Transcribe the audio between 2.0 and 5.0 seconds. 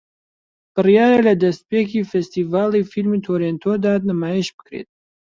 فێستیڤاڵی فیلمی تۆرێنتۆ دا نمایش بکرێت